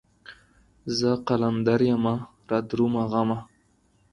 زه 0.97 1.09
قلندر 1.27 1.79
يمه 1.89 2.15
رادرومه 2.49 3.03
غمه 3.11 3.37